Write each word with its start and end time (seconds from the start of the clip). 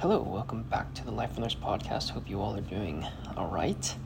Hello, 0.00 0.22
welcome 0.22 0.62
back 0.62 0.94
to 0.94 1.04
the 1.04 1.10
Life 1.10 1.36
Nurse 1.36 1.56
podcast. 1.56 2.10
Hope 2.10 2.30
you 2.30 2.40
all 2.40 2.56
are 2.56 2.60
doing 2.60 3.04
all 3.36 3.48
right. 3.48 3.96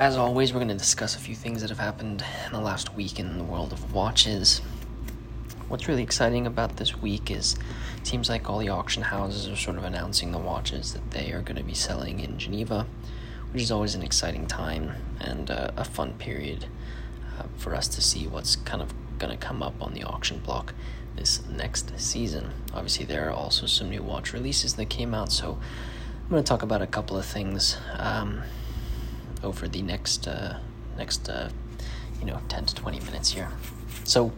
As 0.00 0.16
always, 0.16 0.52
we're 0.52 0.58
going 0.58 0.66
to 0.66 0.74
discuss 0.74 1.14
a 1.14 1.20
few 1.20 1.36
things 1.36 1.60
that 1.60 1.70
have 1.70 1.78
happened 1.78 2.24
in 2.46 2.52
the 2.52 2.60
last 2.60 2.92
week 2.96 3.20
in 3.20 3.38
the 3.38 3.44
world 3.44 3.72
of 3.72 3.94
watches. 3.94 4.58
What's 5.68 5.86
really 5.86 6.02
exciting 6.02 6.48
about 6.48 6.78
this 6.78 6.96
week 6.96 7.30
is 7.30 7.56
it 7.98 8.08
seems 8.08 8.28
like 8.28 8.50
all 8.50 8.58
the 8.58 8.70
auction 8.70 9.04
houses 9.04 9.46
are 9.46 9.54
sort 9.54 9.76
of 9.76 9.84
announcing 9.84 10.32
the 10.32 10.38
watches 10.38 10.94
that 10.94 11.12
they 11.12 11.30
are 11.30 11.42
going 11.42 11.58
to 11.58 11.62
be 11.62 11.74
selling 11.74 12.18
in 12.18 12.36
Geneva, 12.36 12.88
which 13.52 13.62
is 13.62 13.70
always 13.70 13.94
an 13.94 14.02
exciting 14.02 14.48
time 14.48 14.90
and 15.20 15.52
uh, 15.52 15.70
a 15.76 15.84
fun 15.84 16.14
period 16.14 16.66
uh, 17.38 17.44
for 17.56 17.72
us 17.72 17.86
to 17.86 18.02
see 18.02 18.26
what's 18.26 18.56
kind 18.56 18.82
of 18.82 18.92
going 19.20 19.30
to 19.30 19.38
come 19.38 19.62
up 19.62 19.80
on 19.80 19.94
the 19.94 20.02
auction 20.02 20.40
block 20.40 20.74
this 21.16 21.46
next 21.46 21.98
season. 21.98 22.50
Obviously, 22.74 23.04
there 23.04 23.28
are 23.28 23.32
also 23.32 23.66
some 23.66 23.90
new 23.90 24.02
watch 24.02 24.32
releases 24.32 24.74
that 24.74 24.88
came 24.88 25.14
out, 25.14 25.32
so 25.32 25.58
I'm 26.24 26.30
going 26.30 26.42
to 26.42 26.48
talk 26.48 26.62
about 26.62 26.82
a 26.82 26.86
couple 26.86 27.16
of 27.16 27.24
things 27.24 27.76
um, 27.96 28.42
over 29.42 29.68
the 29.68 29.82
next 29.82 30.28
uh, 30.28 30.58
next 30.96 31.28
uh, 31.28 31.50
you 32.20 32.26
know 32.26 32.40
10 32.48 32.66
to 32.66 32.74
20 32.74 33.00
minutes 33.00 33.32
here. 33.32 33.50
So, 34.04 34.32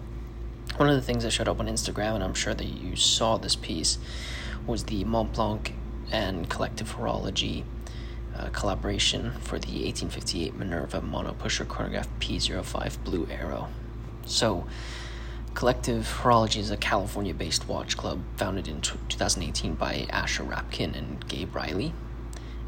one 0.76 0.88
of 0.88 0.94
the 0.94 1.02
things 1.02 1.22
that 1.24 1.30
showed 1.30 1.48
up 1.48 1.60
on 1.60 1.66
Instagram, 1.66 2.14
and 2.14 2.24
I'm 2.24 2.34
sure 2.34 2.54
that 2.54 2.64
you 2.64 2.96
saw 2.96 3.36
this 3.36 3.56
piece, 3.56 3.98
was 4.66 4.84
the 4.84 5.04
Montblanc 5.04 5.72
and 6.10 6.48
Collective 6.48 6.96
Horology 6.96 7.64
uh, 8.36 8.48
collaboration 8.48 9.32
for 9.40 9.58
the 9.58 9.84
1858 9.84 10.54
Minerva 10.54 11.02
Mono 11.02 11.32
Pusher 11.32 11.64
Chronograph 11.64 12.08
P05 12.20 13.04
Blue 13.04 13.26
Arrow. 13.30 13.68
So, 14.24 14.66
Collective 15.54 16.20
Horology 16.22 16.56
is 16.56 16.70
a 16.70 16.76
California 16.76 17.34
based 17.34 17.68
watch 17.68 17.96
club 17.96 18.22
founded 18.36 18.68
in 18.68 18.80
2018 18.80 19.74
by 19.74 20.06
Asher 20.10 20.44
Rapkin 20.44 20.96
and 20.96 21.26
Gabe 21.28 21.54
Riley. 21.54 21.92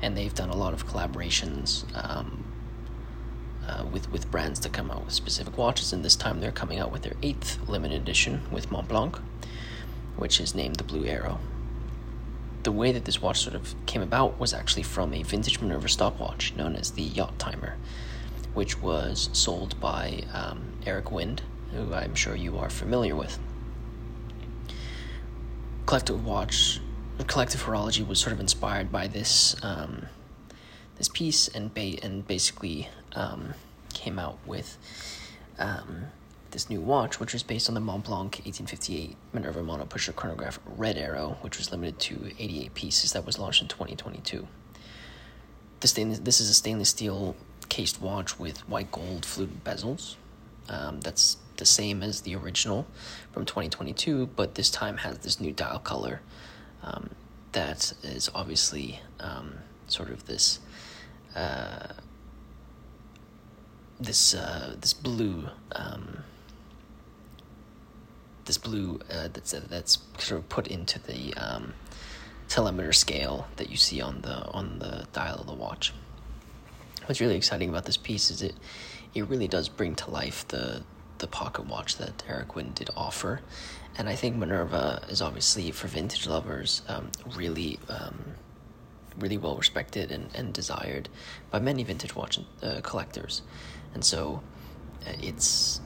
And 0.02 0.16
they've 0.16 0.34
done 0.34 0.50
a 0.50 0.56
lot 0.56 0.74
of 0.74 0.86
collaborations 0.86 1.84
um, 1.94 2.44
uh, 3.66 3.86
with, 3.90 4.12
with 4.12 4.30
brands 4.30 4.60
that 4.60 4.72
come 4.74 4.90
out 4.90 5.06
with 5.06 5.14
specific 5.14 5.56
watches. 5.56 5.92
And 5.92 6.04
this 6.04 6.14
time 6.14 6.40
they're 6.40 6.52
coming 6.52 6.78
out 6.78 6.92
with 6.92 7.02
their 7.02 7.16
eighth 7.22 7.58
limited 7.68 8.02
edition 8.02 8.42
with 8.50 8.68
Montblanc, 8.68 9.18
which 10.16 10.38
is 10.38 10.54
named 10.54 10.76
the 10.76 10.84
Blue 10.84 11.06
Arrow. 11.06 11.40
The 12.64 12.72
way 12.72 12.92
that 12.92 13.06
this 13.06 13.20
watch 13.20 13.40
sort 13.40 13.56
of 13.56 13.74
came 13.86 14.02
about 14.02 14.38
was 14.38 14.52
actually 14.52 14.82
from 14.82 15.14
a 15.14 15.22
vintage 15.22 15.60
Minerva 15.60 15.88
stopwatch 15.88 16.54
known 16.54 16.76
as 16.76 16.92
the 16.92 17.02
Yacht 17.02 17.38
Timer, 17.38 17.76
which 18.52 18.80
was 18.80 19.30
sold 19.32 19.80
by 19.80 20.24
um, 20.34 20.74
Eric 20.86 21.10
Wind 21.10 21.42
who 21.74 21.92
I'm 21.92 22.14
sure 22.14 22.34
you 22.34 22.58
are 22.58 22.70
familiar 22.70 23.16
with. 23.16 23.38
Collective 25.86 26.24
Watch, 26.24 26.80
Collective 27.26 27.62
Horology 27.62 28.06
was 28.06 28.18
sort 28.18 28.32
of 28.32 28.40
inspired 28.40 28.90
by 28.90 29.06
this 29.06 29.56
um, 29.62 30.06
this 30.96 31.08
piece 31.08 31.48
and 31.48 31.72
ba- 31.74 32.02
and 32.02 32.26
basically 32.26 32.88
um, 33.14 33.54
came 33.92 34.18
out 34.18 34.38
with 34.46 34.78
um, 35.58 36.06
this 36.50 36.70
new 36.70 36.80
watch, 36.80 37.20
which 37.20 37.32
was 37.32 37.42
based 37.42 37.68
on 37.68 37.74
the 37.74 37.80
Montblanc 37.80 38.44
1858 38.46 39.16
Minerva 39.32 39.62
Mono 39.62 39.84
Pusher 39.84 40.12
Chronograph 40.12 40.58
Red 40.76 40.96
Arrow, 40.96 41.36
which 41.42 41.58
was 41.58 41.70
limited 41.70 41.98
to 41.98 42.32
88 42.38 42.74
pieces 42.74 43.12
that 43.12 43.26
was 43.26 43.38
launched 43.38 43.60
in 43.60 43.68
2022. 43.68 44.46
The 45.80 45.88
stainless, 45.88 46.20
this 46.20 46.40
is 46.40 46.48
a 46.48 46.54
stainless 46.54 46.88
steel 46.90 47.36
cased 47.68 48.00
watch 48.00 48.38
with 48.38 48.66
white 48.68 48.90
gold 48.90 49.26
fluted 49.26 49.64
bezels. 49.64 50.14
Um, 50.68 51.00
that's 51.00 51.36
the 51.56 51.66
same 51.66 52.02
as 52.02 52.22
the 52.22 52.34
original 52.34 52.86
from 53.32 53.44
2022, 53.44 54.30
but 54.36 54.54
this 54.54 54.70
time 54.70 54.98
has 54.98 55.18
this 55.18 55.40
new 55.40 55.52
dial 55.52 55.78
color 55.78 56.20
um, 56.82 57.10
that 57.52 57.92
is 58.02 58.30
obviously 58.34 59.00
um, 59.20 59.54
sort 59.86 60.10
of 60.10 60.26
this 60.26 60.60
uh, 61.34 61.88
this 63.98 64.34
uh, 64.34 64.76
this 64.80 64.92
blue 64.92 65.48
um, 65.72 66.18
this 68.44 68.58
blue 68.58 69.00
uh, 69.10 69.28
that's 69.32 69.54
uh, 69.54 69.62
that's 69.68 69.98
sort 70.18 70.40
of 70.40 70.48
put 70.48 70.66
into 70.66 70.98
the 70.98 71.34
um, 71.34 71.74
telemeter 72.48 72.94
scale 72.94 73.46
that 73.56 73.70
you 73.70 73.76
see 73.76 74.00
on 74.00 74.20
the 74.22 74.46
on 74.48 74.78
the 74.78 75.06
dial 75.12 75.40
of 75.40 75.46
the 75.46 75.54
watch. 75.54 75.92
What's 77.06 77.20
really 77.20 77.36
exciting 77.36 77.68
about 77.68 77.84
this 77.84 77.96
piece 77.96 78.30
is 78.30 78.42
it 78.42 78.54
it 79.14 79.26
really 79.28 79.48
does 79.48 79.68
bring 79.68 79.94
to 79.96 80.10
life 80.10 80.46
the 80.48 80.82
the 81.24 81.28
pocket 81.28 81.66
watch 81.66 81.96
that 81.96 82.22
Eric 82.28 82.54
Wind 82.54 82.74
did 82.74 82.90
offer. 82.94 83.40
And 83.96 84.10
I 84.10 84.14
think 84.14 84.36
Minerva 84.36 85.02
is 85.08 85.22
obviously 85.22 85.70
for 85.70 85.88
vintage 85.88 86.26
lovers 86.26 86.82
um, 86.86 87.10
really, 87.34 87.78
um, 87.88 88.34
really 89.18 89.38
well 89.38 89.56
respected 89.56 90.10
and, 90.10 90.28
and 90.34 90.52
desired 90.52 91.08
by 91.50 91.60
many 91.60 91.82
vintage 91.82 92.14
watch 92.14 92.38
uh, 92.62 92.80
collectors. 92.82 93.40
And 93.94 94.04
so 94.04 94.42
uh, 95.06 95.12
it's 95.22 95.80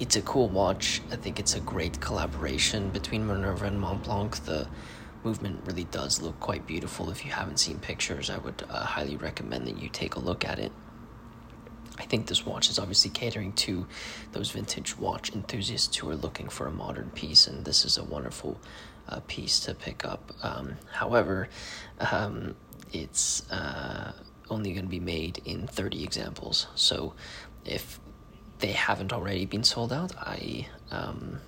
it's 0.00 0.16
a 0.16 0.22
cool 0.22 0.48
watch. 0.48 1.02
I 1.10 1.16
think 1.16 1.38
it's 1.38 1.54
a 1.54 1.60
great 1.60 2.00
collaboration 2.00 2.88
between 2.88 3.26
Minerva 3.26 3.66
and 3.66 3.78
Montblanc. 3.82 4.44
The 4.44 4.66
movement 5.24 5.60
really 5.66 5.84
does 5.84 6.22
look 6.22 6.38
quite 6.40 6.66
beautiful. 6.66 7.10
If 7.10 7.24
you 7.24 7.32
haven't 7.32 7.58
seen 7.58 7.78
pictures, 7.80 8.30
I 8.30 8.38
would 8.38 8.62
uh, 8.70 8.84
highly 8.94 9.16
recommend 9.16 9.66
that 9.66 9.76
you 9.82 9.88
take 9.90 10.14
a 10.14 10.20
look 10.20 10.44
at 10.44 10.58
it. 10.58 10.72
I 11.98 12.04
think 12.04 12.26
this 12.26 12.46
watch 12.46 12.70
is 12.70 12.78
obviously 12.78 13.10
catering 13.10 13.52
to 13.54 13.86
those 14.32 14.50
vintage 14.50 14.96
watch 14.96 15.32
enthusiasts 15.34 15.96
who 15.96 16.08
are 16.10 16.16
looking 16.16 16.48
for 16.48 16.66
a 16.66 16.70
modern 16.70 17.10
piece, 17.10 17.46
and 17.46 17.64
this 17.64 17.84
is 17.84 17.98
a 17.98 18.04
wonderful 18.04 18.60
uh, 19.08 19.20
piece 19.26 19.60
to 19.60 19.74
pick 19.74 20.04
up. 20.04 20.32
Um, 20.42 20.76
however, 20.92 21.48
um, 21.98 22.54
it's 22.92 23.50
uh, 23.50 24.12
only 24.48 24.72
going 24.72 24.84
to 24.84 24.90
be 24.90 25.00
made 25.00 25.42
in 25.44 25.66
30 25.66 26.04
examples, 26.04 26.68
so 26.74 27.14
if 27.64 28.00
they 28.60 28.72
haven't 28.72 29.12
already 29.12 29.46
been 29.46 29.64
sold 29.64 29.92
out, 29.92 30.12
I 30.16 30.66
um, 30.90 31.40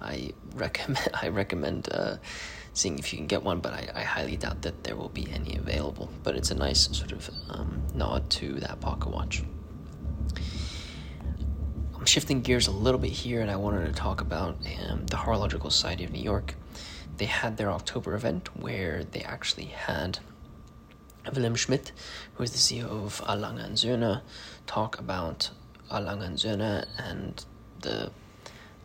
I 0.00 0.32
recommend 0.54 1.08
I 1.22 1.28
recommend 1.28 1.88
uh, 1.92 2.16
seeing 2.72 2.98
if 2.98 3.12
you 3.12 3.18
can 3.18 3.26
get 3.26 3.42
one, 3.42 3.60
but 3.60 3.72
I, 3.72 3.88
I, 3.94 4.02
highly 4.02 4.36
doubt 4.36 4.62
that 4.62 4.84
there 4.84 4.96
will 4.96 5.08
be 5.08 5.28
any 5.32 5.56
available. 5.56 6.08
But 6.22 6.36
it's 6.36 6.50
a 6.50 6.54
nice 6.54 6.88
sort 6.96 7.12
of 7.12 7.28
um, 7.48 7.82
nod 7.94 8.30
to 8.30 8.54
that 8.60 8.80
pocket 8.80 9.10
watch. 9.10 9.42
I'm 12.00 12.06
shifting 12.06 12.40
gears 12.40 12.66
a 12.66 12.70
little 12.70 12.98
bit 12.98 13.10
here, 13.10 13.42
and 13.42 13.50
I 13.50 13.56
wanted 13.56 13.84
to 13.84 13.92
talk 13.92 14.22
about 14.22 14.56
um, 14.88 15.04
the 15.04 15.18
Horological 15.18 15.70
Society 15.70 16.02
of 16.02 16.10
New 16.10 16.22
York. 16.22 16.54
They 17.18 17.26
had 17.26 17.58
their 17.58 17.70
October 17.70 18.14
event 18.14 18.48
where 18.56 19.04
they 19.04 19.20
actually 19.20 19.66
had 19.66 20.18
Wilhelm 21.30 21.56
Schmid, 21.56 21.90
who 22.34 22.42
is 22.42 22.52
the 22.52 22.56
CEO 22.56 22.86
of 22.86 23.20
A. 23.28 23.32
And 23.32 23.76
Söhne, 23.76 24.22
talk 24.66 24.98
about 24.98 25.50
A. 25.90 26.02
And 26.02 26.38
Söhne, 26.38 26.86
and 26.96 27.44
the 27.80 28.10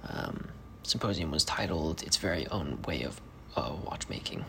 um, 0.10 0.50
symposium 0.84 1.32
was 1.32 1.46
titled 1.46 2.04
"Its 2.04 2.18
Very 2.18 2.46
Own 2.48 2.82
Way 2.86 3.04
of 3.04 3.22
uh, 3.56 3.78
Watchmaking." 3.86 4.44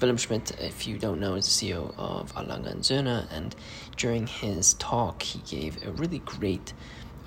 Wilhelm 0.00 0.16
Schmid, 0.16 0.50
if 0.60 0.88
you 0.88 0.98
don't 0.98 1.20
know, 1.20 1.34
is 1.34 1.46
the 1.46 1.70
CEO 1.70 1.94
of 1.96 2.32
A. 2.36 2.40
And 2.40 2.82
Söhne, 2.82 3.28
and 3.30 3.54
during 3.96 4.26
his 4.26 4.74
talk, 4.74 5.22
he 5.22 5.38
gave 5.40 5.86
a 5.86 5.92
really 5.92 6.18
great 6.18 6.72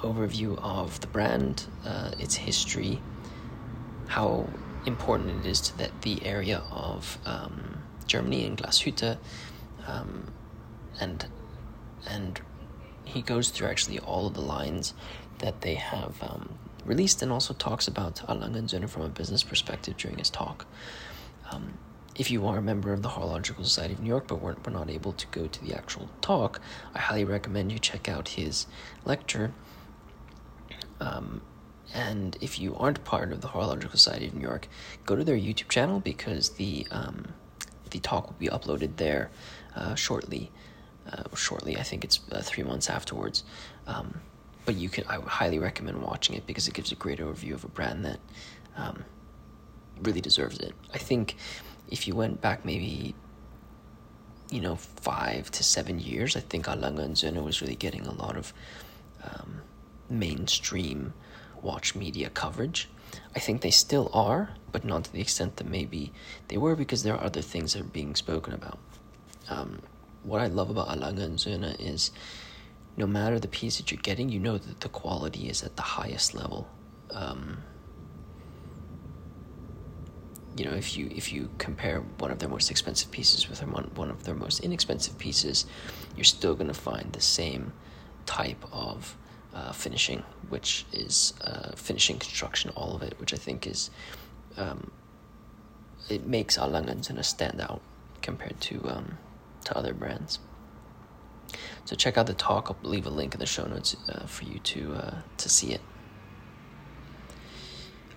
overview 0.01 0.57
of 0.61 0.99
the 1.01 1.07
brand, 1.07 1.65
uh, 1.85 2.11
its 2.19 2.35
history, 2.35 2.99
how 4.07 4.47
important 4.85 5.45
it 5.45 5.49
is 5.49 5.61
to 5.61 5.77
that 5.77 6.01
the 6.01 6.25
area 6.25 6.63
of 6.71 7.17
um, 7.25 7.83
Germany 8.07 8.45
and 8.45 8.57
Glashütte, 8.57 9.17
um, 9.87 10.31
and 10.99 11.25
and 12.09 12.41
he 13.05 13.21
goes 13.21 13.49
through 13.49 13.67
actually 13.67 13.99
all 13.99 14.27
of 14.27 14.33
the 14.33 14.41
lines 14.41 14.93
that 15.39 15.61
they 15.61 15.75
have 15.75 16.21
um, 16.21 16.57
released, 16.85 17.21
and 17.21 17.31
also 17.31 17.53
talks 17.53 17.87
about 17.87 18.15
Söhne 18.15 18.89
from 18.89 19.03
a 19.03 19.09
business 19.09 19.43
perspective 19.43 19.97
during 19.97 20.17
his 20.17 20.29
talk. 20.29 20.65
Um, 21.51 21.73
if 22.15 22.29
you 22.29 22.45
are 22.47 22.57
a 22.57 22.61
member 22.61 22.91
of 22.91 23.01
the 23.01 23.09
Horological 23.09 23.63
Society 23.63 23.93
of 23.93 24.01
New 24.01 24.09
York 24.09 24.27
but 24.27 24.41
weren't, 24.41 24.65
were 24.65 24.71
not 24.71 24.89
able 24.89 25.13
to 25.13 25.27
go 25.27 25.47
to 25.47 25.65
the 25.65 25.73
actual 25.73 26.09
talk, 26.21 26.59
I 26.93 26.99
highly 26.99 27.23
recommend 27.23 27.71
you 27.71 27.79
check 27.79 28.09
out 28.09 28.29
his 28.29 28.67
lecture 29.05 29.53
um, 31.01 31.41
and 31.93 32.37
if 32.39 32.59
you 32.59 32.75
aren't 32.75 33.03
part 33.03 33.33
of 33.33 33.41
the 33.41 33.49
Horological 33.49 33.91
Society 33.91 34.27
of 34.27 34.33
New 34.33 34.41
York, 34.41 34.67
go 35.05 35.15
to 35.15 35.23
their 35.23 35.35
YouTube 35.35 35.67
channel 35.67 35.99
because 35.99 36.51
the 36.51 36.87
um, 36.91 37.25
the 37.89 37.99
talk 37.99 38.27
will 38.27 38.35
be 38.39 38.47
uploaded 38.47 38.95
there 38.95 39.29
uh, 39.75 39.95
shortly. 39.95 40.51
Uh, 41.11 41.23
shortly, 41.35 41.77
I 41.77 41.83
think 41.83 42.05
it's 42.05 42.19
uh, 42.31 42.41
three 42.41 42.63
months 42.63 42.89
afterwards. 42.89 43.43
Um, 43.87 44.21
but 44.65 44.75
you 44.75 44.87
can, 44.87 45.03
I 45.07 45.19
highly 45.19 45.59
recommend 45.59 46.01
watching 46.01 46.35
it 46.35 46.45
because 46.45 46.67
it 46.67 46.75
gives 46.75 46.91
a 46.91 46.95
great 46.95 47.19
overview 47.19 47.53
of 47.53 47.63
a 47.63 47.67
brand 47.67 48.05
that 48.05 48.19
um, 48.77 49.03
really 50.01 50.21
deserves 50.21 50.59
it. 50.59 50.73
I 50.93 50.99
think 50.99 51.35
if 51.89 52.07
you 52.07 52.15
went 52.15 52.39
back 52.39 52.63
maybe, 52.63 53.15
you 54.51 54.61
know, 54.61 54.75
five 54.75 55.49
to 55.51 55.63
seven 55.63 55.99
years, 55.99 56.37
I 56.37 56.41
think 56.41 56.67
A. 56.67 56.75
Lange 56.75 57.23
and 57.23 57.43
was 57.43 57.61
really 57.61 57.75
getting 57.75 58.05
a 58.05 58.13
lot 58.13 58.37
of 58.37 58.53
um, 59.23 59.61
mainstream 60.11 61.13
watch 61.61 61.95
media 61.95 62.29
coverage. 62.29 62.89
I 63.35 63.39
think 63.39 63.61
they 63.61 63.71
still 63.71 64.09
are, 64.13 64.51
but 64.71 64.85
not 64.85 65.05
to 65.05 65.13
the 65.13 65.21
extent 65.21 65.57
that 65.57 65.67
maybe 65.67 66.13
they 66.47 66.57
were 66.57 66.75
because 66.75 67.03
there 67.03 67.15
are 67.15 67.23
other 67.23 67.41
things 67.41 67.73
that 67.73 67.81
are 67.81 67.85
being 67.85 68.15
spoken 68.15 68.53
about. 68.53 68.79
Um, 69.49 69.81
what 70.23 70.41
I 70.41 70.47
love 70.47 70.69
about 70.69 70.95
A 70.95 70.99
Lange 70.99 71.19
and 71.19 71.37
Söhne 71.37 71.79
is 71.79 72.11
no 72.97 73.07
matter 73.07 73.39
the 73.39 73.47
piece 73.47 73.77
that 73.77 73.91
you're 73.91 74.01
getting, 74.01 74.29
you 74.29 74.39
know 74.39 74.57
that 74.57 74.81
the 74.81 74.89
quality 74.89 75.49
is 75.49 75.63
at 75.63 75.75
the 75.75 75.81
highest 75.81 76.33
level. 76.33 76.67
Um, 77.11 77.63
you 80.57 80.65
know, 80.65 80.73
if 80.73 80.97
you 80.97 81.09
if 81.15 81.31
you 81.31 81.49
compare 81.57 82.01
one 82.19 82.29
of 82.29 82.39
their 82.39 82.49
most 82.49 82.69
expensive 82.69 83.09
pieces 83.09 83.49
with 83.49 83.61
one 83.65 84.09
of 84.09 84.23
their 84.25 84.35
most 84.35 84.59
inexpensive 84.59 85.17
pieces, 85.17 85.65
you're 86.15 86.25
still 86.25 86.55
going 86.55 86.67
to 86.67 86.73
find 86.73 87.13
the 87.13 87.21
same 87.21 87.71
type 88.25 88.63
of 88.71 89.15
uh, 89.53 89.71
finishing, 89.71 90.23
which 90.49 90.85
is 90.93 91.33
uh, 91.41 91.71
finishing 91.75 92.19
construction, 92.19 92.71
all 92.75 92.95
of 92.95 93.01
it, 93.01 93.19
which 93.19 93.33
I 93.33 93.37
think 93.37 93.67
is 93.67 93.89
um, 94.57 94.91
it 96.09 96.25
makes 96.25 96.57
A 96.57 96.65
Lange 96.67 96.89
and 96.89 97.01
Söhne 97.01 97.23
stand 97.23 97.61
out 97.61 97.81
compared 98.21 98.59
to 98.61 98.81
um, 98.89 99.17
to 99.65 99.77
other 99.77 99.93
brands. 99.93 100.39
So 101.85 101.95
check 101.95 102.17
out 102.17 102.27
the 102.27 102.33
talk. 102.33 102.67
I'll 102.69 102.89
leave 102.89 103.05
a 103.05 103.09
link 103.09 103.33
in 103.33 103.39
the 103.39 103.45
show 103.45 103.65
notes 103.65 103.95
uh, 104.09 104.25
for 104.25 104.45
you 104.45 104.59
to 104.59 104.93
uh, 104.93 105.15
to 105.37 105.49
see 105.49 105.73
it. 105.73 105.81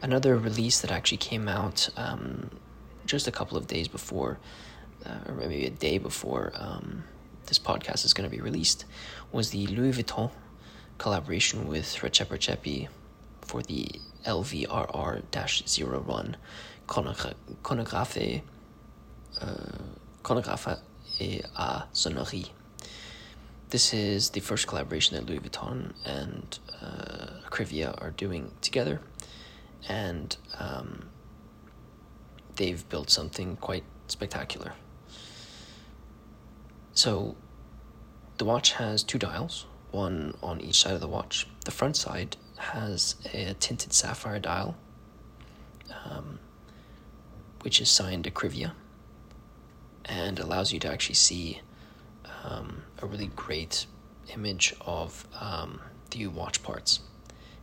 Another 0.02 0.37
release 0.37 0.80
that 0.80 0.90
actually 0.90 1.19
came 1.19 1.48
out 1.48 1.88
um, 1.96 2.50
just 3.06 3.26
a 3.26 3.32
couple 3.32 3.56
of 3.56 3.66
days 3.66 3.88
before, 3.88 4.38
uh, 5.04 5.19
or 5.28 5.34
maybe 5.34 5.64
a 5.64 5.70
day 5.70 5.98
before 5.98 6.52
um, 6.54 7.04
this 7.46 7.58
podcast 7.58 8.04
is 8.04 8.12
going 8.12 8.28
to 8.28 8.34
be 8.34 8.42
released, 8.42 8.84
was 9.32 9.50
the 9.50 9.66
Louis 9.69 9.92
Vuitton 9.92 10.30
collaboration 10.99 11.67
with 11.67 11.87
Rexhep 11.96 12.26
Rexhepi 12.26 12.88
for 13.43 13.62
the 13.62 13.88
LVRR-01 14.26 16.35
Chronographe, 16.87 18.43
uh, 19.41 19.55
Chronographe 20.23 20.79
et 21.20 21.43
à 21.56 21.87
Sonnerie. 21.93 22.50
This 23.70 23.94
is 23.94 24.31
the 24.31 24.41
first 24.41 24.67
collaboration 24.67 25.17
that 25.17 25.26
Louis 25.26 25.41
Vuitton 25.41 25.93
and 26.05 26.58
uh, 26.81 27.40
are 27.99 28.11
doing 28.11 28.50
together, 28.61 29.00
and 29.88 30.37
um, 30.58 31.08
they've 32.56 32.88
built 32.88 33.11
something 33.11 33.56
quite 33.56 33.85
spectacular. 34.06 34.75
So, 36.93 37.37
the 38.38 38.44
watch 38.44 38.75
has 38.75 39.02
two 39.02 39.19
dials, 39.19 39.67
one 39.94 40.35
on 40.43 40.61
each 40.61 40.81
side 40.81 40.94
of 40.94 41.00
the 41.00 41.08
watch. 41.08 41.46
The 41.64 41.70
front 41.70 41.96
side 41.96 42.37
has 42.58 43.17
a 43.32 43.55
tinted 43.55 43.93
sapphire 43.93 44.38
dial, 44.38 44.76
um, 46.05 46.38
which 47.62 47.81
is 47.81 47.88
signed 47.88 48.25
Akrivia, 48.25 48.73
and 50.05 50.38
allows 50.38 50.73
you 50.73 50.81
to 50.81 50.88
actually 50.93 51.14
see 51.14 51.61
um, 52.44 52.82
a 53.00 53.06
really 53.06 53.31
great 53.37 53.87
image 54.35 54.75
of 54.81 55.26
um, 55.41 55.81
the 56.11 56.26
watch 56.26 56.62
parts. 56.62 57.00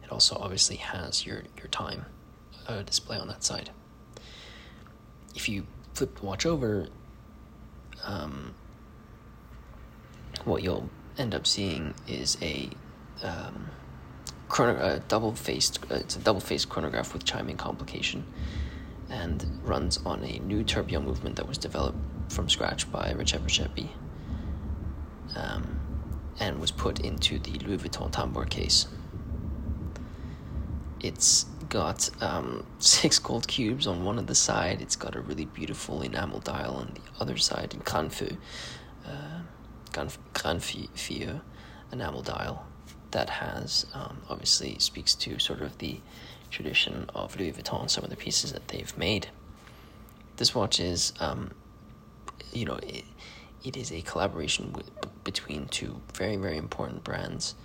It 0.03 0.11
also 0.11 0.37
obviously 0.39 0.77
has 0.77 1.25
your, 1.25 1.43
your 1.57 1.67
time 1.67 2.05
uh, 2.67 2.81
display 2.81 3.17
on 3.17 3.27
that 3.27 3.43
side. 3.43 3.69
If 5.35 5.47
you 5.47 5.65
flip 5.93 6.19
the 6.19 6.25
watch 6.25 6.45
over, 6.45 6.87
um, 8.03 8.53
what 10.45 10.63
you'll 10.63 10.89
end 11.17 11.35
up 11.35 11.45
seeing 11.45 11.93
is 12.07 12.37
a 12.41 12.69
um, 13.23 13.69
chrono- 14.49 14.79
a 14.83 14.99
double-faced 15.07 15.79
uh, 15.91 15.95
it's 15.95 16.15
a 16.15 16.19
double-faced 16.19 16.69
chronograph 16.69 17.13
with 17.13 17.23
chiming 17.23 17.57
complication 17.57 18.25
and 19.09 19.45
runs 19.63 19.99
on 20.05 20.23
a 20.23 20.39
new 20.39 20.63
tourbillon 20.63 21.05
movement 21.05 21.35
that 21.35 21.47
was 21.47 21.57
developed 21.57 21.97
from 22.29 22.47
scratch 22.49 22.89
by 22.91 23.13
Rexhep 23.13 23.41
Rexhepi 23.41 23.89
um, 25.35 25.79
and 26.39 26.59
was 26.59 26.71
put 26.71 27.01
into 27.01 27.39
the 27.39 27.51
Louis 27.59 27.77
Vuitton 27.77 28.11
tambour 28.11 28.45
case. 28.45 28.87
It's 31.01 31.45
got 31.69 32.09
um, 32.21 32.65
six 32.79 33.19
gold 33.19 33.47
cubes 33.47 33.85
on 33.85 34.05
one 34.05 34.17
of 34.17 34.27
the 34.27 34.35
side. 34.35 34.81
It's 34.81 34.95
got 34.95 35.15
a 35.15 35.21
really 35.21 35.45
beautiful 35.45 36.01
enamel 36.01 36.39
dial 36.39 36.75
on 36.75 36.93
the 36.93 37.21
other 37.21 37.37
side, 37.37 37.73
in 37.73 37.79
grand 37.81 38.13
feu, 38.13 38.37
grand 39.93 40.63
feu 40.63 41.41
enamel 41.91 42.21
dial 42.21 42.65
that 43.11 43.29
has 43.29 43.85
um, 43.93 44.21
obviously 44.29 44.77
speaks 44.79 45.13
to 45.15 45.37
sort 45.39 45.61
of 45.61 45.77
the 45.77 45.99
tradition 46.49 47.09
of 47.15 47.37
Louis 47.39 47.51
Vuitton, 47.51 47.89
some 47.89 48.03
of 48.03 48.09
the 48.09 48.15
pieces 48.15 48.51
that 48.51 48.67
they've 48.69 48.97
made. 48.97 49.27
This 50.37 50.55
watch 50.55 50.79
is, 50.79 51.13
um, 51.19 51.51
you 52.51 52.65
know, 52.65 52.75
it, 52.75 53.05
it 53.63 53.77
is 53.77 53.91
a 53.91 54.01
collaboration 54.01 54.73
with, 54.73 54.89
between 55.23 55.67
two 55.67 56.01
very, 56.13 56.35
very 56.35 56.57
important 56.57 57.03
brands. 57.03 57.55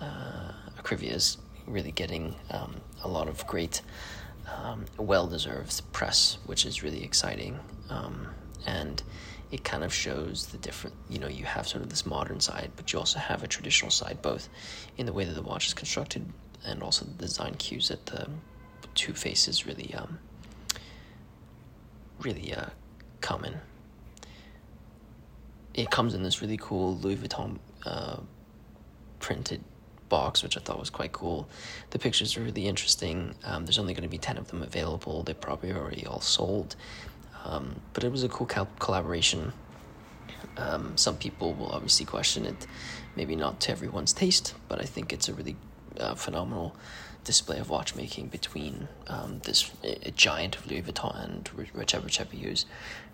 Uh, 0.00 0.52
Akrivia 0.80 1.12
is 1.14 1.38
really 1.66 1.90
getting 1.90 2.34
um, 2.50 2.76
a 3.02 3.08
lot 3.08 3.28
of 3.28 3.46
great, 3.46 3.82
um, 4.62 4.84
well 4.96 5.26
deserved 5.26 5.80
press, 5.92 6.38
which 6.46 6.64
is 6.64 6.82
really 6.82 7.02
exciting. 7.02 7.58
Um, 7.88 8.28
and 8.66 9.02
it 9.50 9.64
kind 9.64 9.82
of 9.82 9.92
shows 9.92 10.46
the 10.46 10.58
different, 10.58 10.94
you 11.08 11.18
know, 11.18 11.28
you 11.28 11.44
have 11.44 11.66
sort 11.66 11.82
of 11.82 11.90
this 11.90 12.04
modern 12.04 12.40
side, 12.40 12.70
but 12.76 12.92
you 12.92 12.98
also 12.98 13.18
have 13.18 13.42
a 13.42 13.46
traditional 13.46 13.90
side, 13.90 14.20
both 14.20 14.48
in 14.96 15.06
the 15.06 15.12
way 15.12 15.24
that 15.24 15.34
the 15.34 15.42
watch 15.42 15.66
is 15.66 15.74
constructed 15.74 16.24
and 16.64 16.82
also 16.82 17.04
the 17.04 17.24
design 17.26 17.54
cues 17.54 17.88
that 17.88 18.04
the 18.06 18.28
two 18.94 19.12
faces 19.12 19.66
really, 19.66 19.94
um, 19.94 20.18
really 22.20 22.52
uh, 22.52 22.66
come 23.20 23.44
in 23.44 23.54
it 25.78 25.90
comes 25.90 26.12
in 26.12 26.24
this 26.24 26.42
really 26.42 26.56
cool 26.60 26.96
Louis 26.96 27.16
Vuitton 27.16 27.58
uh, 27.86 28.16
printed 29.20 29.62
box, 30.08 30.42
which 30.42 30.56
I 30.56 30.60
thought 30.60 30.78
was 30.78 30.90
quite 30.90 31.12
cool. 31.12 31.48
The 31.90 32.00
pictures 32.00 32.36
are 32.36 32.40
really 32.40 32.66
interesting. 32.66 33.34
Um, 33.44 33.64
there's 33.64 33.78
only 33.78 33.94
going 33.94 34.02
to 34.02 34.08
be 34.08 34.18
10 34.18 34.38
of 34.38 34.48
them 34.48 34.62
available. 34.62 35.22
They're 35.22 35.36
probably 35.36 35.72
already 35.72 36.04
all 36.04 36.20
sold. 36.20 36.74
Um, 37.48 37.80
but 37.94 38.04
it 38.04 38.12
was 38.12 38.22
a 38.22 38.28
cool 38.28 38.46
cal- 38.46 38.68
collaboration. 38.78 39.52
Um, 40.56 40.96
some 40.96 41.16
people 41.16 41.54
will 41.54 41.70
obviously 41.70 42.04
question 42.04 42.44
it, 42.44 42.66
maybe 43.16 43.36
not 43.36 43.60
to 43.60 43.72
everyone's 43.72 44.12
taste, 44.12 44.54
but 44.68 44.80
I 44.80 44.84
think 44.84 45.12
it's 45.12 45.28
a 45.28 45.34
really 45.34 45.56
uh, 45.98 46.14
phenomenal 46.14 46.76
display 47.24 47.58
of 47.58 47.70
watchmaking 47.70 48.28
between 48.28 48.88
um, 49.06 49.40
this 49.44 49.70
giant 50.14 50.56
of 50.56 50.66
Louis 50.66 50.82
Vuitton 50.82 51.24
and 51.24 51.44
Rexhep 51.74 52.02
Recepius. 52.02 52.64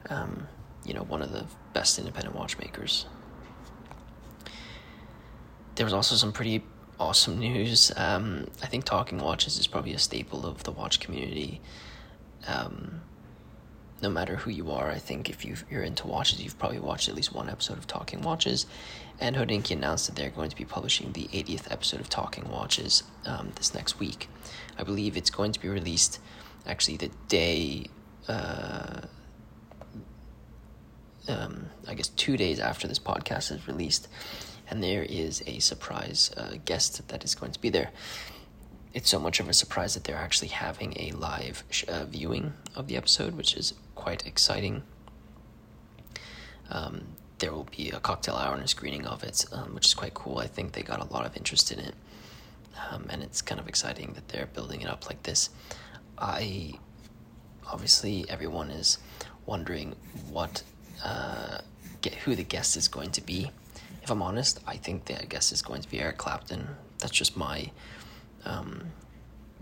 Um, 0.09 0.49
you 0.85 0.95
know, 0.95 1.03
one 1.03 1.23
of 1.23 1.33
the 1.33 1.47
best 1.73 1.99
independent 1.99 2.35
watchmakers. 2.35 3.07
There 5.77 5.87
was 5.87 5.93
also 5.93 6.15
some 6.15 6.33
pretty 6.33 6.63
awesome 7.01 7.39
news. 7.39 7.91
Um, 7.97 8.47
I 8.63 8.67
think 8.67 8.85
talking 8.85 9.19
watches 9.19 9.59
is 9.59 9.67
probably 9.67 9.95
a 9.95 9.99
staple 9.99 10.47
of 10.47 10.63
the 10.65 10.71
watch 10.71 11.01
community. 11.01 11.61
Um, 12.47 13.01
no 14.03 14.11
matter 14.11 14.37
who 14.37 14.51
you 14.51 14.71
are, 14.71 14.91
I 14.91 14.99
think 14.99 15.31
if 15.31 15.45
you 15.45 15.57
are 15.73 15.83
into 15.83 16.07
watches, 16.07 16.43
you've 16.43 16.59
probably 16.59 16.81
watched 16.81 17.09
at 17.09 17.15
least 17.15 17.35
one 17.35 17.49
episode 17.49 17.79
of 17.79 17.87
Talking 17.87 18.23
Watches. 18.23 18.67
And 19.21 19.37
Hodinkee 19.37 19.71
announced 19.71 20.07
that 20.07 20.17
they're 20.17 20.31
going 20.31 20.51
to 20.51 20.57
be 20.57 20.65
publishing 20.65 21.13
the 21.13 21.29
80th 21.33 21.71
episode 21.71 22.01
of 22.01 22.09
Talking 22.09 22.51
Watches 22.51 23.05
um, 23.25 23.53
this 23.57 23.75
next 23.75 23.99
week. 23.99 24.29
I 24.77 24.83
believe 24.83 25.17
it's 25.17 25.31
going 25.31 25.53
to 25.53 25.61
be 25.61 25.69
released 25.69 26.19
actually 26.67 26.97
the 26.97 27.11
day. 27.29 27.87
Uh, 28.29 29.03
um, 31.29 31.71
I 31.89 31.95
guess, 31.95 32.09
two 32.09 32.37
days 32.37 32.59
after 32.59 32.87
this 32.87 32.99
podcast 32.99 33.51
is 33.51 33.67
released, 33.67 34.09
and 34.69 34.83
there 34.83 35.03
is 35.03 35.43
a 35.47 35.59
surprise 35.59 36.31
uh, 36.37 36.57
guest 36.65 37.07
that 37.09 37.25
is 37.25 37.35
going 37.35 37.53
to 37.53 37.61
be 37.61 37.71
there. 37.71 37.91
It's 38.95 39.11
so 39.11 39.19
much 39.19 39.41
of 39.41 39.49
a 39.49 39.53
surprise 39.53 39.95
that 39.95 40.05
they're 40.05 40.17
actually 40.17 40.49
having 40.49 40.95
a 40.99 41.11
live 41.13 41.65
sh- 41.69 41.85
uh, 41.89 42.05
viewing 42.05 42.53
of 42.77 42.87
the 42.87 42.97
episode, 42.97 43.35
which 43.37 43.57
is 43.57 43.75
quite 43.97 44.25
exciting. 44.25 44.85
Um, 46.71 47.03
there 47.39 47.53
will 47.53 47.69
be 47.77 47.91
a 47.91 47.99
cocktail 47.99 48.37
hour 48.37 48.55
and 48.55 48.63
a 48.63 48.69
screening 48.69 49.05
of 49.07 49.25
it, 49.25 49.45
um, 49.53 49.75
which 49.75 49.87
is 49.87 49.95
quite 49.95 50.15
cool. 50.15 50.39
I 50.39 50.47
think 50.47 50.73
they 50.73 50.83
got 50.83 51.01
a 51.01 51.13
lot 51.13 51.27
of 51.27 51.37
interest 51.37 51.73
in 51.73 51.81
it, 51.81 51.95
um, 52.91 53.07
and 53.11 53.23
it's 53.23 53.43
kind 53.43 53.61
of 53.61 53.69
exciting 53.69 54.13
that 54.15 54.29
they're 54.29 54.47
building 54.47 54.81
it 54.81 54.89
up 54.89 55.07
like 55.07 55.23
this. 55.25 55.51
I 56.17 56.75
obviously 57.67 58.25
everyone 58.29 58.71
is 58.71 58.99
wondering 59.47 59.97
what 60.31 60.63
uh, 61.05 61.59
get 62.01 62.15
who 62.15 62.37
the 62.37 62.45
guest 62.45 62.77
is 62.77 62.87
going 62.87 63.11
to 63.11 63.21
be. 63.21 63.51
If 64.03 64.11
I'm 64.11 64.23
honest, 64.23 64.61
I 64.67 64.77
think 64.77 65.07
the 65.07 65.15
guest 65.27 65.51
is 65.51 65.63
going 65.63 65.83
to 65.83 65.91
be 65.91 65.99
Eric 66.01 66.19
Clapton. 66.19 66.69
That's 66.99 67.13
just 67.13 67.37
my, 67.37 67.71
um, 68.45 68.93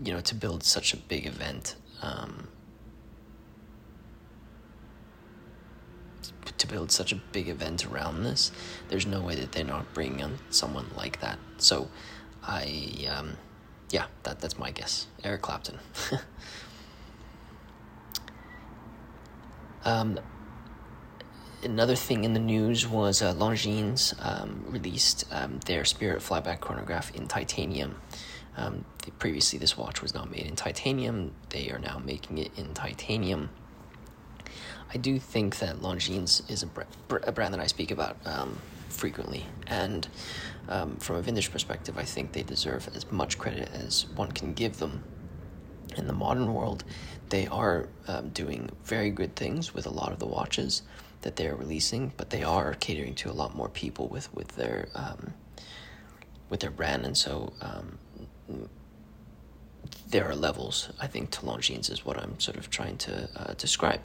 you 0.03 0.13
know, 0.13 0.21
to 0.21 0.35
build 0.35 0.63
such 0.63 0.93
a 0.93 0.97
big 0.97 1.25
event. 1.25 1.75
Um, 2.01 2.47
to 6.57 6.67
build 6.67 6.91
such 6.91 7.11
a 7.11 7.15
big 7.15 7.49
event 7.49 7.85
around 7.85 8.23
this, 8.23 8.51
there's 8.89 9.05
no 9.05 9.21
way 9.21 9.35
that 9.35 9.51
they're 9.51 9.65
not 9.65 9.93
bringing 9.93 10.23
on 10.23 10.39
someone 10.49 10.85
like 10.95 11.19
that. 11.21 11.37
So, 11.57 11.89
I, 12.43 13.07
um, 13.13 13.37
yeah, 13.89 14.05
that 14.23 14.39
that's 14.39 14.57
my 14.57 14.71
guess. 14.71 15.07
Eric 15.23 15.41
Clapton. 15.41 15.79
um, 19.85 20.19
another 21.63 21.95
thing 21.95 22.23
in 22.23 22.33
the 22.33 22.39
news 22.39 22.87
was 22.87 23.21
uh, 23.21 23.33
Longines 23.33 24.13
um, 24.25 24.63
released 24.67 25.25
um, 25.31 25.59
their 25.65 25.85
Spirit 25.85 26.21
Flyback 26.21 26.59
chronograph 26.59 27.13
in 27.15 27.27
titanium. 27.27 27.95
Um, 28.55 28.85
previously, 29.19 29.59
this 29.59 29.77
watch 29.77 30.01
was 30.01 30.13
not 30.13 30.29
made 30.29 30.45
in 30.45 30.55
titanium. 30.55 31.33
They 31.49 31.69
are 31.71 31.79
now 31.79 31.99
making 32.03 32.37
it 32.37 32.51
in 32.57 32.73
titanium. 32.73 33.49
I 34.93 34.97
do 34.97 35.17
think 35.17 35.57
that 35.57 35.77
Longines 35.77 36.49
is 36.49 36.61
a, 36.63 36.67
br- 36.67 37.17
a 37.23 37.31
brand 37.31 37.53
that 37.53 37.61
I 37.61 37.67
speak 37.67 37.89
about 37.89 38.15
um, 38.25 38.57
frequently, 38.89 39.45
and 39.65 40.07
um, 40.69 40.97
from 40.97 41.15
a 41.15 41.21
vintage 41.21 41.51
perspective, 41.51 41.97
I 41.97 42.03
think 42.03 42.33
they 42.33 42.43
deserve 42.43 42.87
as 42.95 43.11
much 43.11 43.39
credit 43.39 43.69
as 43.73 44.05
one 44.15 44.31
can 44.31 44.53
give 44.53 44.77
them. 44.77 45.03
In 45.97 46.07
the 46.07 46.13
modern 46.13 46.53
world, 46.53 46.83
they 47.29 47.45
are 47.47 47.87
um, 48.07 48.29
doing 48.29 48.69
very 48.83 49.11
good 49.11 49.35
things 49.35 49.73
with 49.75 49.85
a 49.85 49.91
lot 49.91 50.11
of 50.11 50.19
the 50.19 50.25
watches 50.25 50.81
that 51.21 51.35
they're 51.35 51.55
releasing, 51.55 52.11
but 52.17 52.29
they 52.29 52.43
are 52.43 52.73
catering 52.75 53.15
to 53.15 53.29
a 53.29 53.33
lot 53.33 53.55
more 53.55 53.69
people 53.69 54.07
with 54.07 54.33
with 54.33 54.49
their 54.49 54.89
um, 54.95 55.33
with 56.49 56.59
their 56.59 56.71
brand, 56.71 57.05
and 57.05 57.17
so 57.17 57.53
um, 57.61 57.97
there 60.09 60.29
are 60.29 60.35
levels. 60.35 60.89
I 60.99 61.07
think 61.07 61.31
to 61.31 61.41
Longines 61.41 61.91
is 61.91 62.05
what 62.05 62.17
I'm 62.17 62.39
sort 62.39 62.57
of 62.57 62.69
trying 62.69 62.97
to 62.97 63.29
uh, 63.35 63.53
describe. 63.55 64.01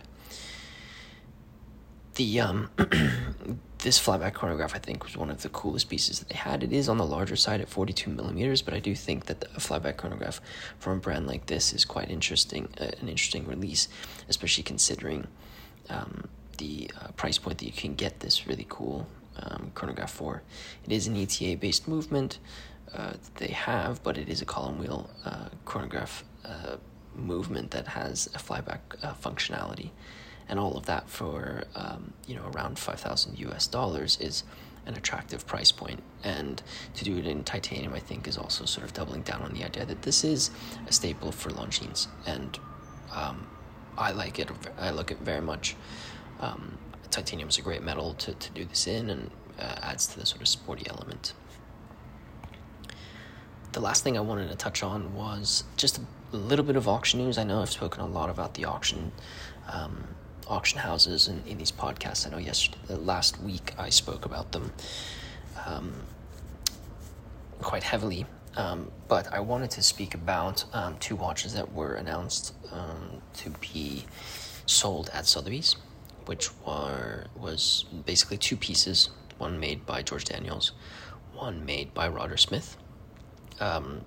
The 2.15 2.41
um, 2.41 2.71
this 3.79 4.01
flyback 4.01 4.35
chronograph, 4.35 4.75
I 4.75 4.79
think, 4.79 5.05
was 5.05 5.17
one 5.17 5.31
of 5.31 5.43
the 5.43 5.49
coolest 5.49 5.89
pieces 5.89 6.19
that 6.19 6.29
they 6.29 6.35
had. 6.35 6.65
It 6.65 6.73
is 6.73 6.89
on 6.89 6.99
the 6.99 7.07
larger 7.07 7.37
side 7.37 7.61
at 7.61 7.69
42 7.69 8.11
millimeters, 8.11 8.61
but 8.63 8.75
I 8.75 8.81
do 8.81 8.95
think 8.95 9.27
that 9.27 9.45
a 9.45 9.61
flyback 9.61 9.97
chronograph 9.97 10.41
from 10.79 10.99
a 10.99 11.01
brand 11.01 11.27
like 11.27 11.47
this 11.47 11.73
is 11.73 11.85
quite 11.85 12.11
interesting, 12.11 12.69
uh, 12.81 12.91
an 13.01 13.09
interesting 13.09 13.47
release, 13.47 13.89
especially 14.29 14.65
considering 14.65 15.29
um, 15.89 16.29
the 16.57 16.91
uh, 17.01 17.09
price 17.13 17.39
point 17.39 17.59
that 17.59 17.67
you 17.67 17.73
can 17.73 17.95
get 17.95 18.21
this 18.21 18.47
really 18.47 18.67
cool 18.69 19.07
um, 19.41 19.71
chronograph 19.75 20.11
for. 20.11 20.43
It 20.85 20.93
is 20.93 21.07
an 21.07 21.17
ETA 21.17 21.57
based 21.59 21.87
movement 21.87 22.39
uh, 22.95 23.13
they 23.37 23.49
have, 23.49 24.03
but 24.03 24.19
it 24.19 24.29
is 24.29 24.43
a 24.43 24.45
column 24.45 24.79
wheel 24.79 25.11
uh, 25.25 25.49
chronograph 25.65 26.25
uh, 26.45 26.77
movement 27.15 27.71
that 27.73 27.89
has 27.89 28.29
a 28.35 28.39
flyback 28.39 28.81
uh, 29.03 29.13
functionality 29.15 29.91
and 30.49 30.59
all 30.59 30.77
of 30.77 30.87
that 30.87 31.09
for 31.09 31.65
um, 31.75 32.13
you 32.27 32.35
know 32.35 32.51
around 32.55 32.79
five 32.79 33.01
thousand 33.01 33.39
U.S. 33.39 33.67
dollars 33.67 34.19
is 34.21 34.45
an 34.87 34.95
attractive 34.95 35.47
price 35.47 35.71
point. 35.71 36.03
And 36.25 36.63
to 36.95 37.05
do 37.05 37.19
it 37.19 37.27
in 37.27 37.45
titanium, 37.45 37.93
I 37.93 37.99
think, 37.99 38.27
is 38.27 38.39
also 38.39 38.65
sort 38.65 38.87
of 38.87 38.95
doubling 38.95 39.21
down 39.21 39.43
on 39.43 39.53
the 39.53 39.63
idea 39.63 39.85
that 39.85 40.01
this 40.03 40.25
is 40.25 40.51
a 40.87 40.93
staple 40.93 41.31
for 41.31 41.51
Longines, 41.51 42.09
and 42.27 42.59
um, 43.15 43.47
I 43.97 44.13
like 44.13 44.39
it. 44.39 44.51
I 44.79 44.91
look 44.91 45.13
at 45.13 45.19
very 45.19 45.43
much. 45.43 45.77
Um, 46.41 46.79
titanium 47.11 47.49
is 47.49 47.59
a 47.59 47.63
great 47.63 47.83
metal 47.83 48.15
to, 48.15 48.33
to 48.33 48.51
do 48.53 48.65
this 48.65 48.87
in, 48.87 49.11
and 49.11 49.31
uh, 49.59 49.77
adds 49.83 50.07
to 50.09 50.21
the 50.21 50.27
sort 50.27 50.41
of 50.41 50.49
sporty 50.49 50.87
element. 50.89 51.35
The 53.79 53.85
last 53.85 54.03
thing 54.03 54.19
I 54.19 54.21
wanted 54.21 54.49
to 54.49 54.57
touch 54.57 54.83
on 54.83 55.15
was 55.15 55.63
just 55.77 56.01
a 56.33 56.37
little 56.37 56.65
bit 56.65 56.75
of 56.75 56.89
auction 56.89 57.21
news. 57.21 57.39
I 57.39 57.45
know 57.45 57.63
I've 57.63 57.71
spoken 57.71 58.01
a 58.01 58.09
lot 58.09 58.29
about 58.29 58.55
the 58.55 58.65
auction 58.65 59.13
um, 59.69 60.03
auction 60.49 60.81
houses 60.81 61.29
in, 61.29 61.41
in 61.47 61.59
these 61.59 61.71
podcasts. 61.71 62.27
I 62.27 62.31
know 62.31 62.39
yesterday, 62.39 62.97
last 62.97 63.41
week 63.41 63.75
I 63.79 63.91
spoke 63.91 64.25
about 64.25 64.51
them 64.51 64.73
um, 65.65 65.93
quite 67.61 67.85
heavily, 67.85 68.27
um, 68.57 68.91
but 69.07 69.33
I 69.33 69.39
wanted 69.39 69.71
to 69.71 69.83
speak 69.85 70.13
about 70.13 70.65
um, 70.73 70.97
two 70.99 71.15
watches 71.15 71.55
that 71.55 71.73
were 71.73 71.95
announced 71.95 72.55
um, 72.73 73.23
to 73.35 73.51
be 73.61 74.07
sold 74.67 75.09
at 75.15 75.25
Sotheby's, 75.25 75.77
which 76.27 76.51
were 76.67 77.27
was 77.37 77.85
basically 78.05 78.39
two 78.39 78.57
pieces, 78.57 79.11
one 79.37 79.61
made 79.61 79.87
by 79.87 80.03
George 80.03 80.25
Daniels, 80.25 80.73
one 81.33 81.65
made 81.65 81.95
by 81.95 82.09
Roger 82.09 82.37
Smith. 82.37 82.77
Um, 83.61 84.03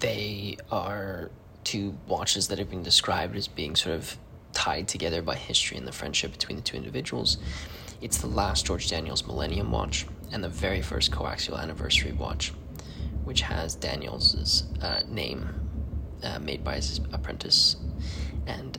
they 0.00 0.56
are 0.70 1.30
two 1.64 1.96
watches 2.08 2.48
that 2.48 2.58
have 2.58 2.68
been 2.68 2.82
described 2.82 3.36
as 3.36 3.46
being 3.48 3.76
sort 3.76 3.94
of 3.94 4.16
tied 4.52 4.88
together 4.88 5.22
by 5.22 5.36
history 5.36 5.76
and 5.76 5.86
the 5.86 5.92
friendship 5.92 6.32
between 6.32 6.56
the 6.56 6.62
two 6.62 6.76
individuals. 6.76 7.38
It's 8.00 8.18
the 8.18 8.26
last 8.26 8.66
George 8.66 8.90
Daniels 8.90 9.26
Millennium 9.26 9.70
watch 9.70 10.06
and 10.32 10.42
the 10.42 10.48
very 10.48 10.82
first 10.82 11.12
coaxial 11.12 11.60
anniversary 11.60 12.12
watch, 12.12 12.52
which 13.24 13.42
has 13.42 13.74
Daniels' 13.76 14.64
uh, 14.82 15.02
name 15.08 15.48
uh, 16.22 16.38
made 16.40 16.64
by 16.64 16.76
his 16.76 17.00
apprentice 17.12 17.76
and 18.46 18.78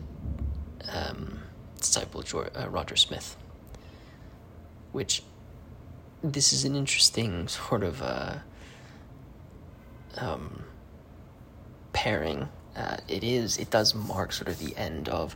um, 0.92 1.40
disciple 1.80 2.22
George, 2.22 2.50
uh, 2.56 2.70
Roger 2.70 2.96
Smith. 2.96 3.38
Which 4.92 5.24
this 6.24 6.54
is 6.54 6.64
an 6.64 6.76
interesting 6.76 7.48
sort 7.48 7.84
of 7.84 8.02
uh, 8.02 8.36
um, 10.18 10.64
pairing. 11.92 12.48
Uh, 12.76 12.98
it 13.08 13.24
is 13.24 13.58
it 13.58 13.70
does 13.70 13.94
mark 13.94 14.32
sort 14.32 14.48
of 14.48 14.58
the 14.58 14.76
end 14.76 15.08
of 15.10 15.36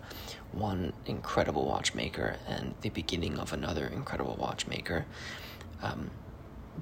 one 0.53 0.94
incredible 1.06 1.65
watchmaker 1.65 2.38
and 2.48 2.74
the 2.82 2.89
beginning 2.89 3.38
of 3.38 3.53
another 3.53 3.86
incredible 3.86 4.36
watchmaker 4.39 5.06
um, 5.84 6.10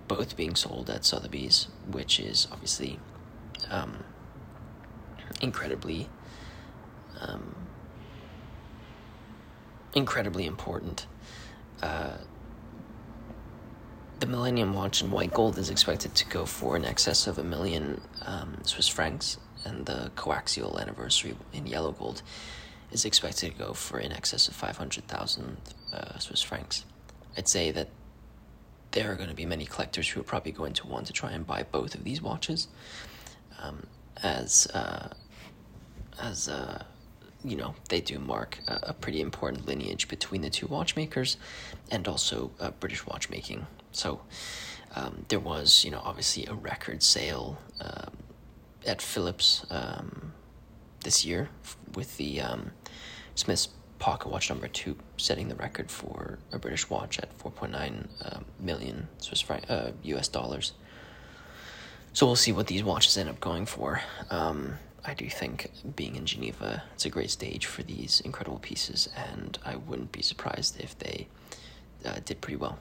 both 0.07 0.37
being 0.37 0.55
sold 0.55 0.89
at 0.89 1.03
Sotheby's 1.03 1.67
which 1.91 2.21
is 2.21 2.47
obviously 2.53 2.97
um, 3.69 4.01
incredibly 5.41 6.07
um, 7.19 7.53
incredibly 9.93 10.45
important. 10.45 11.07
Uh, 11.81 12.17
the 14.25 14.31
Millennium 14.31 14.73
Watch 14.73 15.03
in 15.03 15.11
white 15.11 15.31
gold 15.31 15.59
is 15.59 15.69
expected 15.69 16.15
to 16.15 16.25
go 16.25 16.47
for 16.47 16.75
in 16.75 16.83
excess 16.83 17.27
of 17.27 17.37
a 17.37 17.43
million 17.43 18.01
um, 18.23 18.57
Swiss 18.63 18.87
francs, 18.87 19.37
and 19.63 19.85
the 19.85 20.11
coaxial 20.15 20.81
anniversary 20.81 21.35
in 21.53 21.67
yellow 21.67 21.91
gold 21.91 22.23
is 22.91 23.05
expected 23.05 23.51
to 23.51 23.57
go 23.57 23.73
for 23.73 23.99
in 23.99 24.11
excess 24.11 24.47
of 24.47 24.55
500,000 24.55 25.57
uh, 25.93 26.17
Swiss 26.17 26.41
francs. 26.41 26.85
I'd 27.37 27.47
say 27.47 27.69
that 27.69 27.89
there 28.91 29.11
are 29.11 29.15
going 29.15 29.29
to 29.29 29.35
be 29.35 29.45
many 29.45 29.65
collectors 29.65 30.09
who 30.09 30.21
are 30.21 30.23
probably 30.23 30.51
going 30.51 30.73
to 30.73 30.87
want 30.87 31.05
to 31.05 31.13
try 31.13 31.31
and 31.31 31.45
buy 31.45 31.61
both 31.61 31.93
of 31.93 32.03
these 32.03 32.19
watches, 32.19 32.67
um, 33.61 33.85
as 34.23 34.65
uh, 34.73 35.09
as 36.19 36.49
uh, 36.49 36.83
you 37.45 37.57
know 37.57 37.75
they 37.89 38.01
do 38.01 38.19
mark 38.19 38.59
a, 38.67 38.79
a, 38.83 38.93
pretty 38.93 39.21
important 39.21 39.67
lineage 39.67 40.07
between 40.07 40.41
the 40.41 40.49
two 40.49 40.67
watchmakers, 40.67 41.37
and 41.91 42.07
also 42.07 42.51
uh, 42.59 42.71
British 42.79 43.05
watchmaking. 43.05 43.65
So 43.91 44.21
um, 44.95 45.25
there 45.27 45.39
was 45.39 45.85
you 45.85 45.91
know 45.91 46.01
obviously 46.03 46.45
a 46.45 46.53
record 46.53 47.03
sale. 47.03 47.57
Um, 47.79 48.11
at 48.85 49.01
Phillips 49.01 49.65
um, 49.69 50.33
this 51.03 51.25
year 51.25 51.49
with 51.95 52.17
the 52.17 52.41
um, 52.41 52.71
Smith's 53.35 53.69
pocket 53.99 54.29
watch 54.29 54.49
number 54.49 54.67
two, 54.67 54.95
setting 55.17 55.47
the 55.47 55.55
record 55.55 55.89
for 55.89 56.37
a 56.51 56.59
British 56.59 56.89
watch 56.89 57.17
at 57.19 57.37
4.9 57.39 58.07
uh, 58.21 58.39
million 58.59 59.07
Swiss 59.17 59.43
uh, 59.49 59.91
US 60.03 60.27
dollars. 60.27 60.73
So 62.13 62.25
we'll 62.25 62.35
see 62.35 62.51
what 62.51 62.67
these 62.67 62.83
watches 62.83 63.17
end 63.17 63.29
up 63.29 63.39
going 63.39 63.65
for. 63.65 64.01
Um, 64.29 64.75
I 65.07 65.13
do 65.13 65.29
think 65.29 65.69
being 65.95 66.15
in 66.15 66.25
Geneva, 66.25 66.83
it's 66.93 67.05
a 67.05 67.09
great 67.09 67.29
stage 67.29 67.65
for 67.65 67.83
these 67.83 68.21
incredible 68.21 68.59
pieces, 68.59 69.07
and 69.15 69.57
I 69.63 69.75
wouldn't 69.75 70.11
be 70.11 70.21
surprised 70.21 70.79
if 70.79 70.97
they 70.97 71.27
uh, 72.03 72.19
did 72.25 72.41
pretty 72.41 72.57
well. 72.57 72.79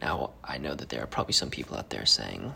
Now, 0.00 0.30
I 0.42 0.56
know 0.58 0.74
that 0.74 0.88
there 0.88 1.02
are 1.02 1.06
probably 1.06 1.34
some 1.34 1.50
people 1.50 1.76
out 1.76 1.90
there 1.90 2.06
saying, 2.06 2.54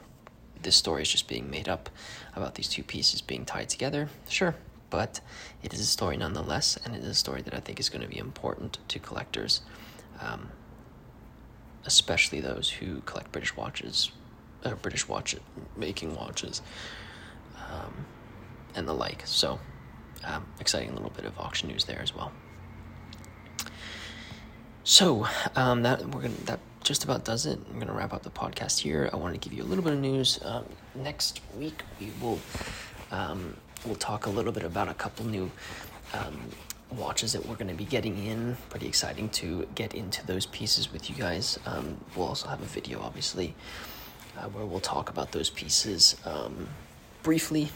this 0.62 0.76
story 0.76 1.02
is 1.02 1.10
just 1.10 1.28
being 1.28 1.50
made 1.50 1.68
up 1.68 1.90
about 2.34 2.54
these 2.54 2.68
two 2.68 2.82
pieces 2.82 3.20
being 3.20 3.44
tied 3.44 3.68
together. 3.68 4.08
Sure, 4.28 4.54
but 4.88 5.20
it 5.62 5.74
is 5.74 5.80
a 5.80 5.84
story 5.84 6.16
nonetheless, 6.16 6.78
and 6.84 6.94
it 6.94 7.02
is 7.02 7.08
a 7.08 7.14
story 7.14 7.42
that 7.42 7.54
I 7.54 7.60
think 7.60 7.80
is 7.80 7.88
going 7.88 8.02
to 8.02 8.08
be 8.08 8.18
important 8.18 8.78
to 8.88 8.98
collectors, 8.98 9.60
um, 10.20 10.48
especially 11.84 12.40
those 12.40 12.70
who 12.70 13.00
collect 13.02 13.32
British 13.32 13.56
watches, 13.56 14.12
uh, 14.64 14.74
British 14.76 15.06
watch 15.06 15.36
making 15.76 16.14
watches, 16.14 16.62
and 18.74 18.86
the 18.86 18.92
like. 18.92 19.22
So, 19.26 19.58
um, 20.24 20.46
exciting 20.60 20.94
little 20.94 21.10
bit 21.10 21.24
of 21.24 21.38
auction 21.38 21.68
news 21.68 21.84
there 21.84 22.00
as 22.00 22.14
well. 22.14 22.32
So 24.84 25.26
um, 25.54 25.82
that 25.82 26.04
we're 26.06 26.22
gonna 26.22 26.34
that 26.46 26.58
just 26.82 27.04
about 27.04 27.24
does 27.24 27.46
it. 27.46 27.58
I'm 27.70 27.78
gonna 27.78 27.92
wrap 27.92 28.12
up 28.12 28.22
the 28.22 28.30
podcast 28.30 28.80
here. 28.80 29.08
I 29.12 29.16
wanted 29.16 29.40
to 29.40 29.48
give 29.48 29.56
you 29.56 29.62
a 29.62 29.68
little 29.68 29.84
bit 29.84 29.92
of 29.92 30.00
news. 30.00 30.40
Um, 30.44 30.64
next 30.94 31.40
week 31.56 31.82
we 32.00 32.10
will 32.20 32.40
um, 33.12 33.56
we'll 33.86 33.94
talk 33.94 34.26
a 34.26 34.30
little 34.30 34.52
bit 34.52 34.64
about 34.64 34.88
a 34.88 34.94
couple 34.94 35.26
new 35.26 35.50
um, 36.14 36.40
watches 36.90 37.32
that 37.32 37.46
we're 37.46 37.54
going 37.54 37.68
to 37.68 37.74
be 37.74 37.84
getting 37.84 38.18
in. 38.26 38.56
Pretty 38.70 38.86
exciting 38.86 39.28
to 39.30 39.66
get 39.74 39.94
into 39.94 40.26
those 40.26 40.46
pieces 40.46 40.92
with 40.92 41.08
you 41.08 41.16
guys. 41.16 41.58
Um, 41.66 41.98
we'll 42.16 42.28
also 42.28 42.48
have 42.48 42.60
a 42.60 42.66
video, 42.66 43.00
obviously, 43.00 43.54
uh, 44.38 44.48
where 44.48 44.64
we'll 44.64 44.80
talk 44.80 45.10
about 45.10 45.32
those 45.32 45.50
pieces 45.50 46.16
um, 46.24 46.68
briefly 47.22 47.70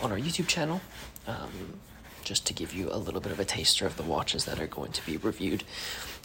on 0.00 0.12
our 0.12 0.18
YouTube 0.18 0.46
channel. 0.46 0.80
Um, 1.26 1.80
just 2.28 2.46
to 2.46 2.52
give 2.52 2.74
you 2.74 2.90
a 2.92 2.98
little 2.98 3.22
bit 3.22 3.32
of 3.32 3.40
a 3.40 3.44
taster 3.44 3.86
of 3.86 3.96
the 3.96 4.02
watches 4.02 4.44
that 4.44 4.60
are 4.60 4.66
going 4.66 4.92
to 4.92 5.06
be 5.06 5.16
reviewed 5.16 5.64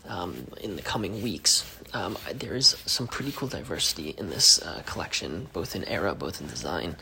um, 0.10 0.48
in 0.62 0.76
the 0.76 0.82
coming 0.82 1.22
weeks. 1.22 1.66
Um, 1.94 2.18
there 2.34 2.56
is 2.56 2.76
some 2.86 3.08
pretty 3.08 3.32
cool 3.32 3.48
diversity 3.48 4.10
in 4.18 4.30
this 4.30 4.62
uh, 4.62 4.82
collection, 4.86 5.48
both 5.54 5.78
in 5.78 5.86
era, 5.86 6.14
both 6.14 6.42
in 6.42 6.48
design, 6.48 6.98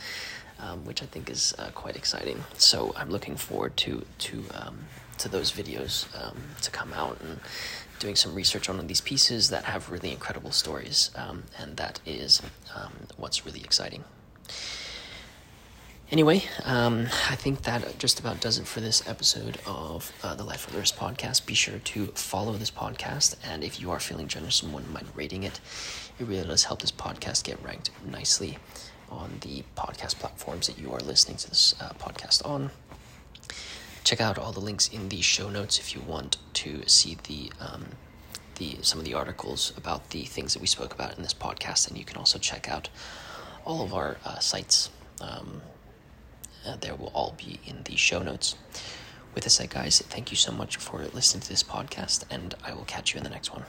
um, 0.59 0.85
which 0.85 1.01
I 1.01 1.07
think 1.07 1.31
is 1.31 1.55
uh, 1.57 1.71
quite 1.73 1.95
exciting. 1.95 2.43
So 2.57 2.93
I'm 2.95 3.09
looking 3.09 3.35
forward 3.35 3.75
to 3.77 4.05
to 4.19 4.43
um, 4.53 4.79
to 5.17 5.29
those 5.29 5.51
videos 5.51 6.05
um, 6.23 6.37
to 6.61 6.69
come 6.69 6.93
out 6.93 7.19
and 7.21 7.39
doing 7.99 8.15
some 8.15 8.35
research 8.35 8.69
on 8.69 8.85
these 8.87 9.01
pieces 9.01 9.49
that 9.49 9.63
have 9.65 9.89
really 9.89 10.11
incredible 10.11 10.51
stories, 10.51 11.11
um, 11.15 11.43
and 11.59 11.77
that 11.77 11.99
is 12.05 12.41
what's 13.17 13.45
really 13.45 13.61
exciting. 13.61 14.03
Anyway, 16.11 16.43
um, 16.65 17.07
I 17.29 17.35
think 17.35 17.61
that 17.61 17.97
just 17.97 18.19
about 18.19 18.41
does 18.41 18.57
it 18.57 18.67
for 18.67 18.81
this 18.81 19.07
episode 19.07 19.57
of 19.65 20.11
uh, 20.21 20.35
the 20.35 20.43
Life 20.43 20.67
of 20.67 20.73
the 20.73 20.79
Wrist 20.79 20.97
podcast. 20.97 21.45
Be 21.45 21.53
sure 21.53 21.79
to 21.79 22.07
follow 22.07 22.51
this 22.51 22.69
podcast, 22.69 23.37
and 23.45 23.63
if 23.63 23.79
you 23.79 23.91
are 23.91 23.99
feeling 24.01 24.27
generous 24.27 24.61
and 24.61 24.73
wouldn't 24.73 24.91
mind 24.91 25.07
rating 25.15 25.43
it, 25.43 25.61
it 26.19 26.27
really 26.27 26.45
does 26.45 26.65
help 26.65 26.81
this 26.81 26.91
podcast 26.91 27.45
get 27.45 27.63
ranked 27.63 27.91
nicely 28.05 28.57
on 29.09 29.37
the 29.39 29.63
podcast 29.77 30.15
platforms 30.15 30.67
that 30.67 30.77
you 30.77 30.91
are 30.91 30.99
listening 30.99 31.37
to 31.37 31.49
this 31.49 31.75
uh, 31.79 31.93
podcast 31.93 32.45
on. 32.45 32.71
Check 34.03 34.19
out 34.19 34.37
all 34.37 34.51
the 34.51 34.59
links 34.59 34.89
in 34.89 35.07
the 35.07 35.21
show 35.21 35.49
notes 35.49 35.79
if 35.79 35.95
you 35.95 36.01
want 36.01 36.35
to 36.55 36.85
see 36.89 37.17
the 37.23 37.53
um, 37.61 37.85
the 38.55 38.77
some 38.81 38.99
of 38.99 39.05
the 39.05 39.13
articles 39.13 39.71
about 39.77 40.09
the 40.09 40.23
things 40.23 40.51
that 40.55 40.59
we 40.59 40.67
spoke 40.67 40.93
about 40.93 41.15
in 41.15 41.23
this 41.23 41.33
podcast, 41.33 41.87
and 41.87 41.97
you 41.97 42.03
can 42.03 42.17
also 42.17 42.37
check 42.37 42.69
out 42.69 42.89
all 43.63 43.81
of 43.81 43.93
our 43.93 44.17
uh, 44.25 44.39
sites. 44.39 44.89
Um, 45.21 45.61
uh, 46.65 46.75
there 46.79 46.95
will 46.95 47.11
all 47.13 47.35
be 47.37 47.59
in 47.65 47.83
the 47.83 47.95
show 47.95 48.21
notes. 48.21 48.55
With 49.33 49.45
this 49.45 49.55
said, 49.55 49.69
guys, 49.69 50.01
thank 50.01 50.31
you 50.31 50.37
so 50.37 50.51
much 50.51 50.77
for 50.77 50.99
listening 51.13 51.41
to 51.41 51.49
this 51.49 51.63
podcast, 51.63 52.23
and 52.29 52.53
I 52.63 52.73
will 52.73 52.83
catch 52.83 53.13
you 53.13 53.17
in 53.17 53.23
the 53.23 53.29
next 53.29 53.51
one. 53.53 53.63